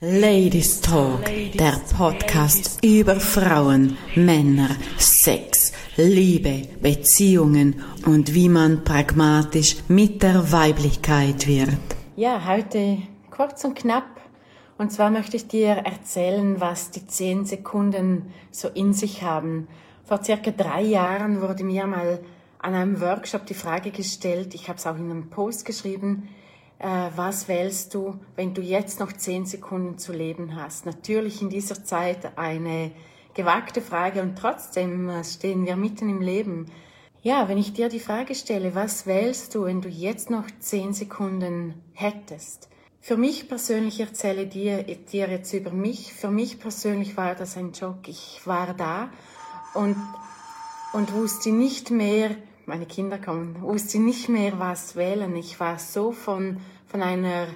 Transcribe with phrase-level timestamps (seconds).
[0.00, 10.22] Ladies Talk, der Podcast über Frauen, Männer, Sex, Liebe, Beziehungen und wie man pragmatisch mit
[10.24, 11.78] der Weiblichkeit wird.
[12.16, 12.98] Ja, heute
[13.30, 14.20] kurz und knapp.
[14.78, 19.68] Und zwar möchte ich dir erzählen, was die zehn Sekunden so in sich haben.
[20.04, 22.18] Vor circa drei Jahren wurde mir mal
[22.58, 26.28] an einem Workshop die Frage gestellt, ich habe es auch in einem Post geschrieben,
[26.84, 30.84] äh, was wählst du, wenn du jetzt noch zehn Sekunden zu leben hast?
[30.84, 32.92] Natürlich in dieser Zeit eine
[33.32, 36.66] gewagte Frage und trotzdem äh, stehen wir mitten im Leben.
[37.22, 40.92] Ja, wenn ich dir die Frage stelle, was wählst du, wenn du jetzt noch zehn
[40.92, 42.68] Sekunden hättest?
[43.00, 46.12] Für mich persönlich erzähle dir, dir jetzt über mich.
[46.12, 48.08] Für mich persönlich war das ein Schock.
[48.08, 49.08] Ich war da
[49.72, 49.96] und,
[50.92, 55.34] und wusste nicht mehr, meine Kinder kommen, wusste nicht mehr, was wählen.
[55.36, 57.46] Ich war so von, von einer,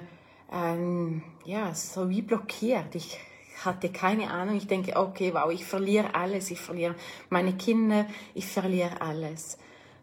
[0.51, 2.95] ähm, ja, so wie blockiert.
[2.95, 3.19] Ich
[3.63, 4.55] hatte keine Ahnung.
[4.57, 6.51] Ich denke, okay, wow, ich verliere alles.
[6.51, 6.95] Ich verliere
[7.29, 9.57] meine Kinder, ich verliere alles.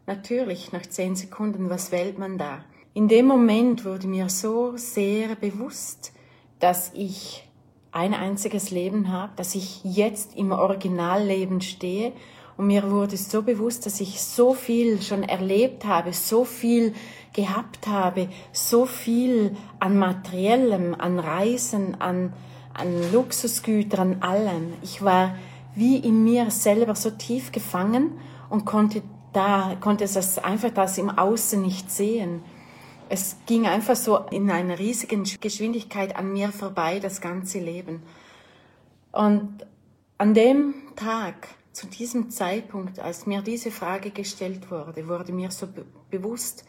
[0.06, 2.64] Natürlich, nach zehn Sekunden, was wählt man da?
[2.94, 6.12] In dem Moment wurde mir so sehr bewusst,
[6.60, 7.46] dass ich
[7.92, 12.12] ein einziges Leben habe, dass ich jetzt im Originalleben stehe
[12.56, 16.94] und mir wurde so bewusst, dass ich so viel schon erlebt habe, so viel
[17.34, 22.32] gehabt habe, so viel an Materiellem, an Reisen, an,
[22.72, 24.72] an Luxusgütern, an allem.
[24.82, 25.36] Ich war
[25.74, 29.02] wie in mir selber so tief gefangen und konnte
[29.34, 32.42] da, konnte es einfach das im Außen nicht sehen.
[33.10, 38.02] Es ging einfach so in einer riesigen Geschwindigkeit an mir vorbei, das ganze Leben.
[39.12, 39.66] Und
[40.16, 45.66] an dem Tag zu diesem Zeitpunkt, als mir diese Frage gestellt wurde, wurde mir so
[45.66, 46.64] be bewusst,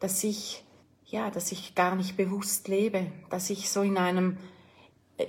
[0.00, 0.64] dass ich,
[1.06, 4.36] ja, dass ich gar nicht bewusst lebe, dass ich so in einem,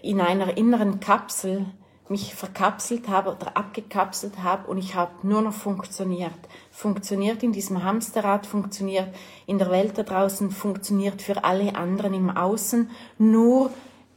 [0.02, 1.67] in einer inneren Kapsel
[2.07, 6.39] mich verkapselt habe oder abgekapselt habe und ich habe nur noch funktioniert.
[6.72, 9.13] Funktioniert in diesem Hamsterrad, funktioniert
[9.46, 12.90] in der Welt da draußen, funktioniert für alle anderen im Außen.
[13.19, 13.69] Nur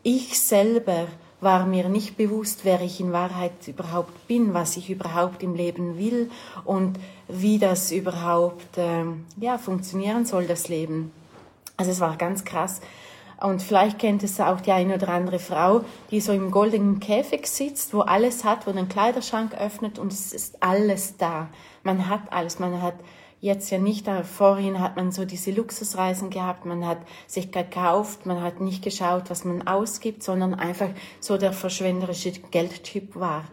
[0.03, 1.09] ich selber
[1.43, 5.99] war mir nicht bewusst, wer ich in Wahrheit überhaupt bin, was ich überhaupt im Leben
[5.99, 6.31] will
[6.65, 6.99] und
[7.29, 9.05] wie das überhaupt äh,
[9.39, 11.11] ja, funktionieren soll, das Leben.
[11.77, 12.81] Also es war ganz krass.
[13.41, 17.49] Und vielleicht kennt es auch die eine oder andere Frau, die so im goldenen Käfig
[17.49, 21.49] sitzt, wo alles hat, wo den Kleiderschrank öffnet und es ist alles da.
[21.83, 22.61] Man hat alles.
[22.61, 22.95] Man hat
[23.43, 28.41] jetzt ja nicht, vorhin hat man so diese Luxusreisen gehabt, man hat sich gekauft, man
[28.41, 30.89] hat nicht geschaut, was man ausgibt, sondern einfach
[31.19, 33.45] so der verschwenderische Geldtyp war.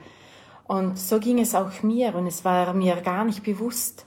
[0.68, 4.06] Und so ging es auch mir und es war mir gar nicht bewusst.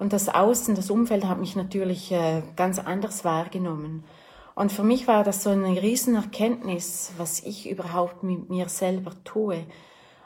[0.00, 4.02] Und das Außen, das Umfeld hat mich natürlich äh, ganz anders wahrgenommen.
[4.56, 9.64] Und für mich war das so eine Riesenerkenntnis, was ich überhaupt mit mir selber tue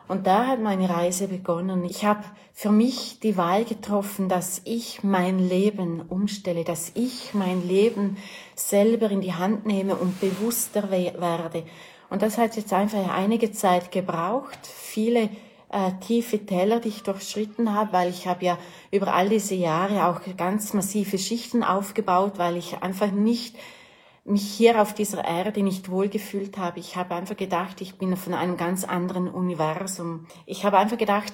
[0.08, 1.84] und da hat meine Reise begonnen.
[1.84, 7.66] Ich habe für mich die Wahl getroffen, dass ich mein Leben umstelle, dass ich mein
[7.68, 8.16] Leben
[8.54, 11.62] selber in die Hand nehme und bewusster werde.
[12.10, 15.28] Und das hat jetzt einfach einige Zeit gebraucht, viele
[15.70, 18.58] äh, tiefe Teller, die ich durchschritten habe, weil ich habe ja
[18.90, 23.56] über all diese Jahre auch ganz massive Schichten aufgebaut, weil ich einfach nicht
[24.28, 26.78] mich hier auf dieser Erde nicht wohlgefühlt habe.
[26.80, 30.26] Ich habe einfach gedacht, ich bin von einem ganz anderen Universum.
[30.46, 31.32] Ich habe einfach gedacht,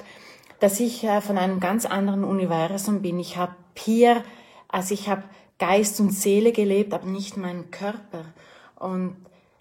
[0.60, 3.18] dass ich äh, von einem ganz anderen Universum bin.
[3.18, 4.22] Ich habe hier,
[4.68, 5.24] also ich habe
[5.58, 8.24] Geist und Seele gelebt, aber nicht meinen Körper.
[8.76, 9.16] Und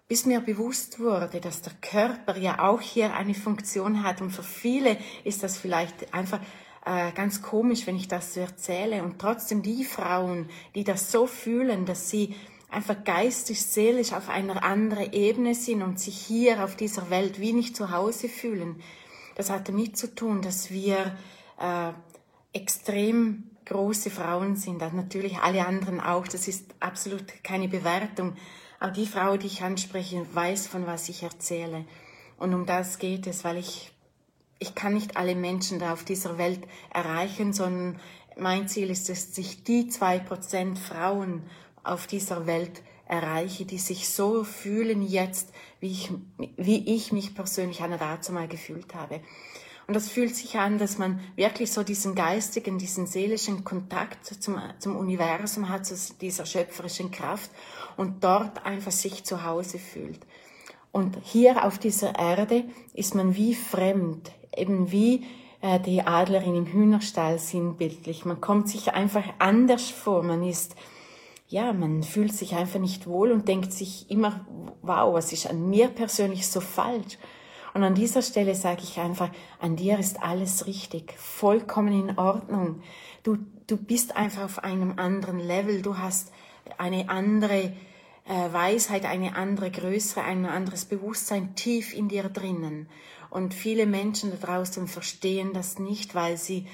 [0.08, 4.44] bis mir bewusst wurde, dass der Körper ja auch hier eine Funktion hat und für
[4.44, 6.40] viele ist das vielleicht einfach
[6.86, 11.26] äh, ganz komisch, wenn ich das so erzähle und trotzdem die Frauen, die das so
[11.26, 12.36] fühlen, dass sie
[12.74, 17.54] einfach geistig, seelisch auf einer anderen Ebene sind und sich hier auf dieser Welt wie
[17.54, 18.82] nicht zu Hause fühlen.
[19.36, 21.18] Das hat damit zu tun, dass wir
[21.60, 21.92] äh,
[22.54, 24.82] extrem große Frauen sind.
[24.82, 26.28] Also natürlich alle anderen auch.
[26.28, 28.36] Das ist absolut keine Bewertung.
[28.80, 31.86] Aber die Frau, die ich anspreche, weiß, von was ich erzähle.
[32.38, 33.92] Und um das geht es, weil ich,
[34.60, 36.62] ich kann nicht alle Menschen da auf dieser Welt
[36.94, 38.00] erreichen, sondern
[38.38, 41.44] mein Ziel ist es, sich die zwei Prozent Frauen
[41.84, 46.12] auf dieser Welt erreiche, die sich so fühlen jetzt, wie ich,
[46.58, 49.22] wie ich mich persönlich einer dazu mal gefühlt habe.
[49.86, 54.58] Und das fühlt sich an, dass man wirklich so diesen geistigen, diesen seelischen Kontakt zum,
[54.80, 57.52] zum Universum hat, zu dieser schöpferischen Kraft
[57.98, 60.22] und dort einfach sich zu Hause fühlt.
[60.94, 62.64] Und hier auf dieser Erde
[62.94, 65.26] ist man wie fremd, eben wie
[65.62, 68.24] äh, die Adlerin im Hühnerstall sinnbildlich.
[68.24, 70.76] Man kommt sich einfach anders vor, man ist
[71.54, 74.44] ja, man fühlt sich einfach nicht wohl und denkt sich immer,
[74.82, 77.20] wow, was ist an mir persönlich so falsch?
[77.76, 79.30] Und an dieser Stelle sage ich einfach,
[79.60, 82.82] an dir ist alles richtig, vollkommen in Ordnung.
[83.22, 86.32] Du, du bist einfach auf einem anderen Level, du hast
[86.80, 87.74] eine andere
[88.26, 92.90] äh, Weisheit, eine andere Größe, ein anderes Bewusstsein tief in dir drinnen.
[93.30, 96.66] Und viele Menschen da draußen verstehen das nicht, weil sie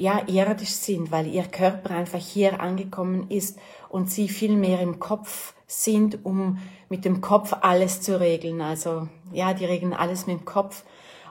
[0.00, 3.58] ja irdisch sind, weil ihr Körper einfach hier angekommen ist
[3.90, 6.58] und sie viel mehr im Kopf sind, um
[6.88, 8.62] mit dem Kopf alles zu regeln.
[8.62, 10.84] Also ja, die regeln alles mit dem Kopf.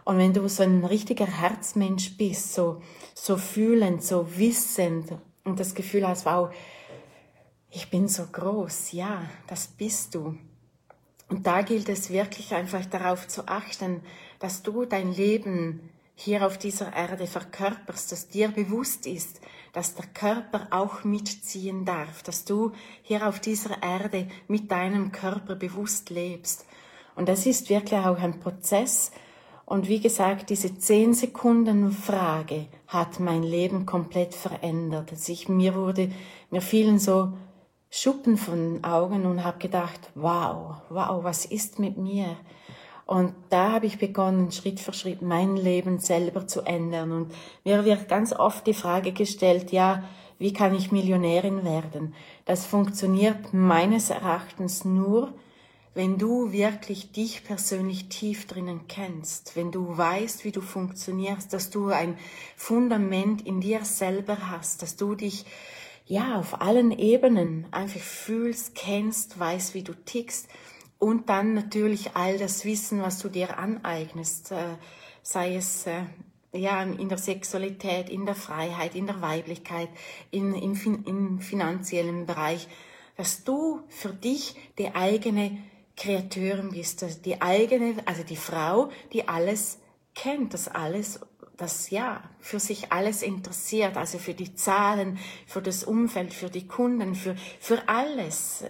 [0.06, 2.82] Und wenn du so ein richtiger Herzmensch bist, so,
[3.16, 5.14] so fühlend, so wissend
[5.44, 6.52] und das Gefühl hast, wow,
[7.72, 10.38] ich bin so groß, ja, das bist du.
[11.28, 14.02] Und da gilt es wirklich einfach darauf zu achten,
[14.40, 15.90] dass du dein Leben
[16.22, 19.40] hier auf dieser Erde verkörperst, dass dir bewusst ist,
[19.72, 22.74] dass der Körper auch mitziehen darf, dass du
[23.04, 26.66] hier auf dieser Erde mit deinem Körper bewusst lebst.
[27.16, 29.12] Und das ist wirklich auch ein Prozess.
[29.66, 35.12] Und wie gesagt, diese zehn Sekunden Frage hat mein Leben komplett verändert.
[35.12, 36.12] Also ich, mir wurde,
[36.50, 37.32] mir fielen so
[37.90, 42.36] Schuppen von Augen und habe gedacht, wow, wow, was ist mit mir?
[43.10, 47.12] Und da habe ich begonnen, Schritt für Schritt mein Leben selber zu ändern.
[47.12, 47.34] Und
[47.64, 50.04] mir wird ganz oft die Frage gestellt, ja,
[50.38, 52.14] wie kann ich Millionärin werden?
[52.46, 55.34] Das funktioniert meines Erachtens nur,
[55.96, 61.72] wenn du wirklich dich persönlich tief drinnen kennst, wenn du weißt, wie du funktionierst, dass
[61.72, 62.16] du ein
[62.56, 65.48] Fundament in dir selber hast, dass du dich
[66.06, 70.48] ja auf allen Ebenen einfach fühlst, kennst, weißt, wie du tickst
[71.00, 74.76] und dann natürlich all das Wissen, was du dir aneignest, äh,
[75.24, 76.04] sei es äh,
[76.52, 79.90] ja, in der Sexualität, in der Freiheit, in der Weiblichkeit,
[80.30, 82.68] in, im, im finanziellen Bereich,
[83.16, 85.58] dass du für dich die eigene
[85.96, 89.80] Kreateurin bist, die eigene, also die Frau, die alles
[90.16, 91.20] kennt, das alles,
[91.58, 96.68] das ja, für sich alles interessiert, also für die Zahlen, für das Umfeld, für die
[96.68, 98.64] Kunden, für, für alles.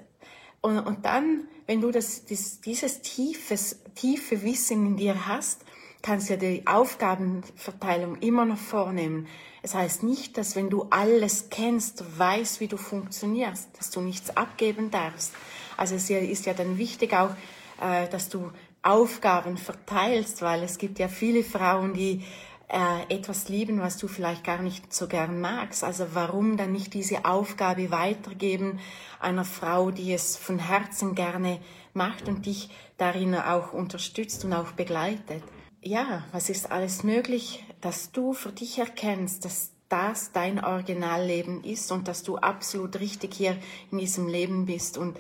[0.62, 5.64] Und, und dann wenn du das, das, dieses tiefes, tiefe Wissen in dir hast,
[6.02, 9.28] kannst du die Aufgabenverteilung immer noch vornehmen.
[9.62, 14.36] Es heißt nicht, dass wenn du alles kennst, weißt, wie du funktionierst, dass du nichts
[14.36, 15.32] abgeben darfst.
[15.78, 17.36] Also es ist ja dann wichtig auch,
[17.80, 18.50] äh, dass du
[18.82, 22.24] Aufgaben verteilst, weil es gibt ja viele Frauen, die
[22.70, 25.84] äh, etwas lieben, was du vielleicht gar nicht so gern magst.
[25.84, 28.80] Also warum dann nicht diese Aufgabe weitergeben
[29.20, 31.60] einer Frau, die es von Herzen gerne
[31.94, 35.44] macht und dich darin auch unterstützt und auch begleitet.
[35.82, 41.92] Ja, was ist alles möglich, dass du für dich erkennst, dass das dein Originalleben ist
[41.92, 43.58] und dass du absolut richtig hier
[43.92, 45.18] in diesem Leben bist und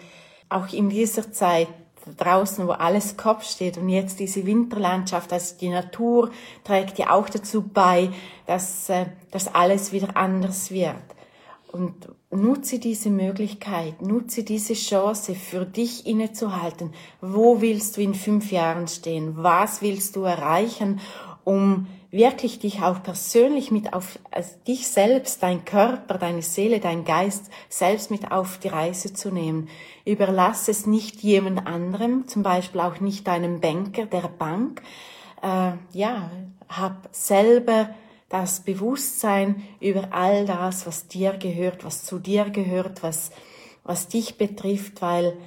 [0.49, 1.67] auch in dieser Zeit
[2.17, 6.31] draußen, wo alles Kopf steht und jetzt diese Winterlandschaft, also die Natur
[6.63, 8.09] trägt ja auch dazu bei,
[8.45, 10.95] dass, äh, dass alles wieder anders wird.
[11.71, 16.93] Und nutze diese Möglichkeit, nutze diese Chance für dich innezuhalten.
[17.21, 19.35] Wo willst du in fünf Jahren stehen?
[19.37, 20.99] Was willst du erreichen,
[21.43, 27.05] um wirklich dich auch persönlich mit auf also dich selbst, dein Körper, deine Seele, dein
[27.05, 29.69] Geist selbst mit auf die Reise zu nehmen.
[30.05, 34.81] Überlass es nicht jemand anderem, zum Beispiel auch nicht deinem Banker der Bank.
[35.43, 36.31] Äh, ja,
[36.67, 37.89] hab selber
[38.29, 43.31] das Bewusstsein über all das, was dir gehört, was zu dir gehört, was,
[43.83, 45.37] was dich betrifft, weil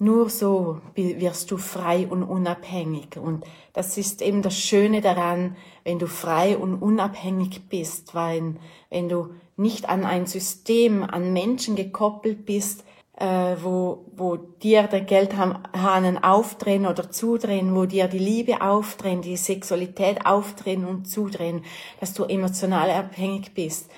[0.00, 3.18] nur so wirst du frei und unabhängig.
[3.18, 8.54] Und das ist eben das Schöne daran, wenn du frei und unabhängig bist, weil
[8.88, 12.82] wenn du nicht an ein System, an Menschen gekoppelt bist,
[13.16, 19.36] äh, wo, wo dir der Geldhahnen aufdrehen oder zudrehen, wo dir die Liebe aufdrehen, die
[19.36, 21.62] Sexualität aufdrehen und zudrehen,
[22.00, 23.90] dass du emotional abhängig bist.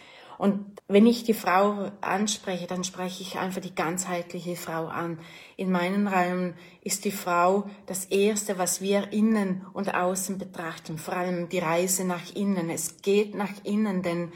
[0.42, 5.20] Und wenn ich die Frau anspreche, dann spreche ich einfach die ganzheitliche Frau an.
[5.56, 11.14] In meinen Räumen ist die Frau das Erste, was wir innen und außen betrachten, vor
[11.14, 12.70] allem die Reise nach innen.
[12.70, 14.32] Es geht nach innen, denn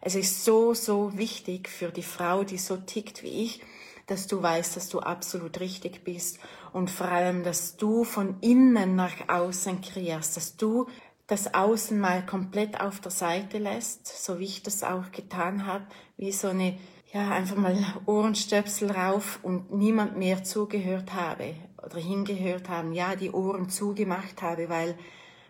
[0.00, 3.60] es ist so, so wichtig für die Frau, die so tickt wie ich,
[4.06, 6.38] dass du weißt, dass du absolut richtig bist
[6.72, 10.86] und vor allem, dass du von innen nach außen kreierst, dass du
[11.30, 15.84] das Außen mal komplett auf der Seite lässt, so wie ich das auch getan habe,
[16.16, 16.76] wie so eine,
[17.12, 23.30] ja, einfach mal Ohrenstöpsel rauf und niemand mehr zugehört habe oder hingehört haben, ja, die
[23.30, 24.98] Ohren zugemacht habe, weil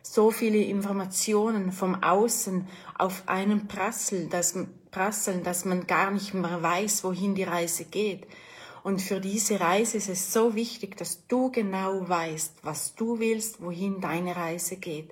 [0.03, 2.67] so viele Informationen vom Außen
[2.99, 4.55] auf einen prasseln, dass,
[4.91, 8.27] prasseln, dass man gar nicht mehr weiß, wohin die Reise geht.
[8.83, 13.63] Und für diese Reise ist es so wichtig, dass du genau weißt, was du willst,
[13.63, 15.11] wohin deine Reise geht.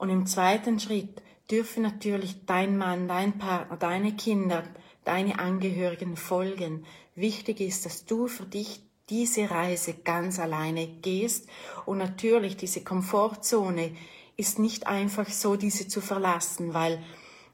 [0.00, 4.62] Und im zweiten Schritt dürfen natürlich dein Mann, dein Partner, deine Kinder,
[5.04, 6.86] deine Angehörigen folgen.
[7.14, 8.80] Wichtig ist, dass du für dich
[9.10, 11.50] diese Reise ganz alleine gehst
[11.84, 13.94] und natürlich diese Komfortzone
[14.38, 17.02] ist nicht einfach so, diese zu verlassen, weil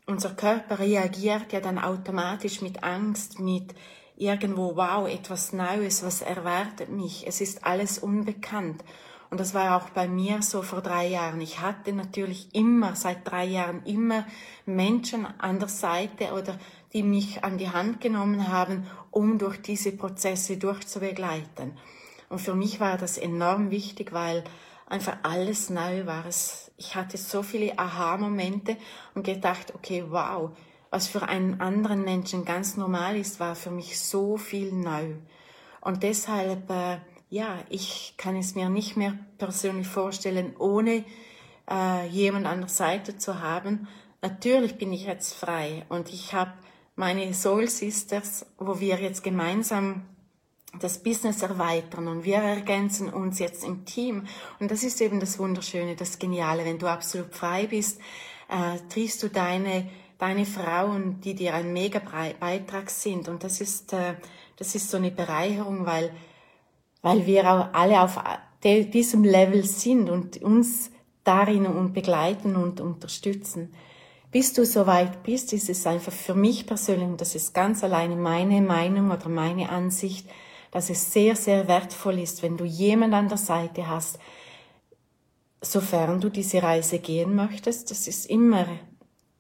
[0.07, 3.75] unser Körper reagiert ja dann automatisch mit Angst, mit
[4.17, 7.27] irgendwo, wow, etwas Neues, was erwartet mich.
[7.27, 8.85] Es ist alles unbekannt.
[9.31, 11.41] Und das war auch bei mir so vor drei Jahren.
[11.41, 14.25] Ich hatte natürlich immer, seit drei Jahren, immer
[14.67, 16.59] Menschen an der Seite oder
[16.93, 21.77] die mich an die Hand genommen haben, um durch diese Prozesse durchzubegleiten.
[22.29, 24.45] Und für mich war das enorm wichtig, weil
[24.87, 26.25] einfach alles neu war.
[26.77, 28.77] Ich hatte so viele Aha-Momente
[29.15, 30.51] und gedacht, okay, wow,
[30.91, 35.15] was für einen anderen Menschen ganz normal ist, war für mich so viel neu.
[35.81, 41.05] Und deshalb, äh, ja, ich kann es mir nicht mehr persönlich vorstellen, ohne
[41.69, 43.89] äh, jemand an der Seite zu haben.
[44.23, 46.53] Natürlich bin ich jetzt frei und ich habe
[46.95, 50.03] meine Soul Sisters, wo wir jetzt gemeinsam
[50.81, 54.27] das Business erweitern und wir ergänzen uns jetzt im Team.
[54.61, 56.65] Und das ist eben das Wunderschöne, das Geniale.
[56.65, 58.01] Wenn du absolut frei bist,
[58.49, 62.01] äh, triffst du deine, deine Frauen, die dir ein mega
[62.39, 63.29] Beitrag sind.
[63.29, 64.15] Und das ist, äh,
[64.57, 66.15] das ist so eine Bereicherung, weil,
[67.03, 68.19] weil wir auch alle auf
[68.63, 70.91] diesem Level sind und uns
[71.25, 73.73] darin und begleiten und unterstützen.
[74.31, 77.83] Bis du so weit bist, ist es einfach für mich persönlich, und das ist ganz
[77.85, 80.29] alleine meine Meinung oder meine Ansicht,
[80.71, 84.19] dass es sehr, sehr wertvoll ist, wenn du jemand an der Seite hast,
[85.63, 87.91] sofern du diese Reise gehen möchtest.
[87.91, 88.67] Das ist immer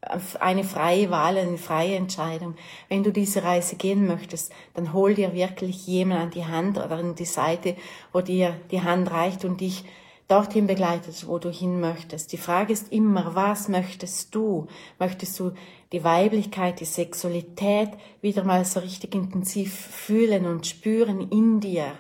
[0.00, 2.54] eine freie Wahl, eine freie Entscheidung.
[2.88, 6.92] Wenn du diese Reise gehen möchtest, dann hol dir wirklich jemand an die Hand oder
[6.92, 7.76] an die Seite,
[8.12, 9.84] wo dir die Hand reicht und dich
[10.28, 12.32] dorthin begleitet, wo du hin möchtest.
[12.32, 14.66] Die Frage ist immer, was möchtest du?
[14.98, 15.52] Möchtest du
[15.92, 21.92] die Weiblichkeit, die Sexualität wieder mal so richtig intensiv fühlen und spüren in dir?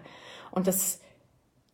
[0.50, 1.00] Und das,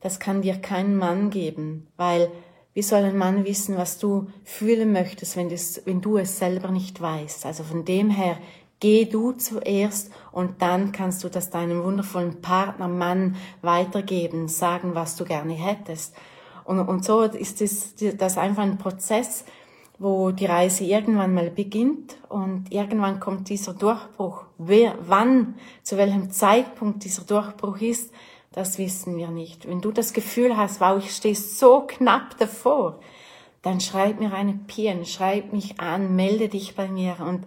[0.01, 2.31] das kann dir kein Mann geben, weil
[2.75, 6.71] wie soll ein Mann wissen, was du fühlen möchtest, wenn, das, wenn du es selber
[6.71, 7.45] nicht weißt?
[7.45, 8.39] Also von dem her,
[8.81, 15.17] geh du zuerst und dann kannst du das deinem wundervollen Partner, Mann weitergeben, sagen, was
[15.17, 16.15] du gerne hättest.
[16.65, 19.45] Und, und so ist das, das einfach ein Prozess,
[19.99, 24.45] wo die Reise irgendwann mal beginnt und irgendwann kommt dieser Durchbruch.
[24.59, 28.13] Wer, wann, zu welchem Zeitpunkt dieser Durchbruch ist,
[28.53, 29.67] das wissen wir nicht.
[29.67, 33.01] Wenn du das Gefühl hast, wow, ich stehe so knapp davor,
[33.63, 37.47] dann schreib mir eine Pien, schreib mich an, melde dich bei mir und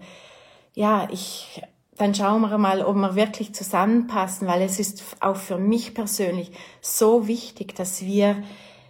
[0.73, 1.61] ja, ich,
[1.97, 6.51] dann schauen wir mal, ob wir wirklich zusammenpassen, weil es ist auch für mich persönlich
[6.81, 8.43] so wichtig, dass wir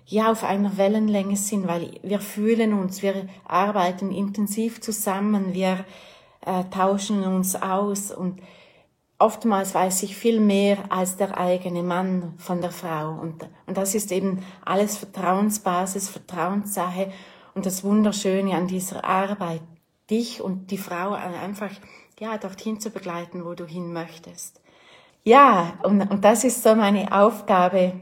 [0.08, 5.86] ja auf einer Wellenlänge sind, weil wir fühlen uns, wir arbeiten intensiv zusammen, wir
[6.42, 8.40] äh, tauschen uns aus und
[9.18, 13.96] oftmals weiß ich viel mehr als der eigene Mann von der Frau und, und das
[13.96, 17.12] ist eben alles Vertrauensbasis, Vertrauenssache
[17.54, 19.62] und das Wunderschöne an dieser Arbeit,
[20.10, 21.72] dich und die Frau einfach
[22.20, 24.62] ja dorthin zu begleiten, wo du hin möchtest.
[25.24, 27.94] Ja, und, und das ist so meine Aufgabe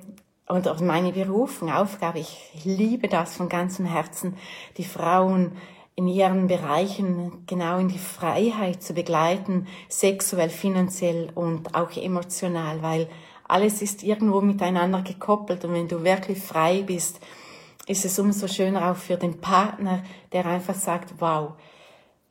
[0.48, 2.20] und auch meine Berufung, Aufgabe.
[2.20, 4.36] Ich liebe das von ganzem Herzen,
[4.77, 5.53] die Frauen
[5.96, 13.08] in ihren Bereichen genau in die Freiheit zu begleiten, sexuell, finanziell und auch emotional, weil
[13.48, 17.20] alles ist irgendwo miteinander gekoppelt und wenn du wirklich frei bist,
[17.86, 21.54] ist es umso schöner auch für den Partner, der einfach sagt, wow,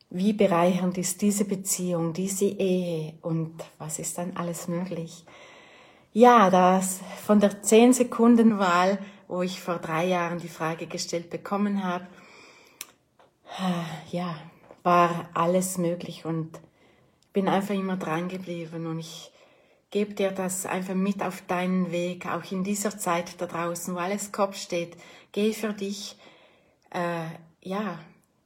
[0.09, 5.25] wie bereichernd ist diese Beziehung, diese Ehe und was ist dann alles möglich.
[6.11, 11.29] Ja, das von der 10 Sekunden Wahl, wo ich vor drei Jahren die Frage gestellt
[11.29, 12.05] bekommen habe,
[14.11, 14.35] ja,
[14.83, 16.59] war alles möglich und
[17.33, 19.31] bin einfach immer dran geblieben und ich
[19.91, 23.99] gebe dir das einfach mit auf deinen Weg, auch in dieser Zeit da draußen, wo
[23.99, 24.97] alles Kopf steht.
[25.31, 26.17] Geh für dich,
[26.89, 27.25] äh,
[27.61, 27.99] ja,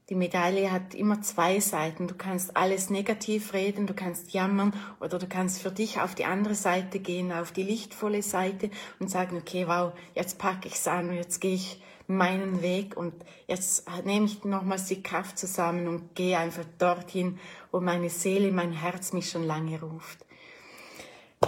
[0.10, 2.08] die Medaille hat immer zwei Seiten.
[2.08, 6.24] Du kannst alles negativ reden, du kannst jammern oder du kannst für dich auf die
[6.24, 11.14] andere Seite gehen, auf die lichtvolle Seite und sagen, okay, wow, jetzt packe ich's an,
[11.14, 13.14] jetzt gehe ich meinen Weg und
[13.48, 17.40] jetzt nehme ich nochmals die Kraft zusammen und gehe einfach dorthin,
[17.72, 20.26] wo meine Seele, mein Herz mich schon lange ruft.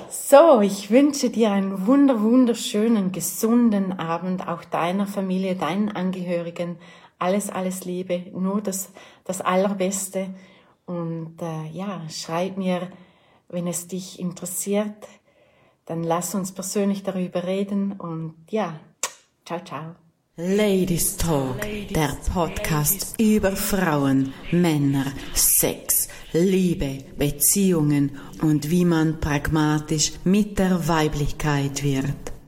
[0.09, 6.77] So, ich wünsche dir einen wunder, wunderschönen, gesunden Abend, auch deiner Familie, deinen Angehörigen,
[7.17, 8.91] alles, alles Liebe, nur das,
[9.23, 10.29] das Allerbeste.
[10.85, 12.89] Und äh, ja, schreib mir,
[13.47, 15.07] wenn es dich interessiert,
[15.85, 18.79] dann lass uns persönlich darüber reden und ja,
[19.43, 19.95] ciao, ciao.
[20.41, 30.57] Ladies Talk, der Podcast über Frauen, Männer, Sex, Liebe, Beziehungen und wie man pragmatisch mit
[30.57, 32.38] der Weiblichkeit wird.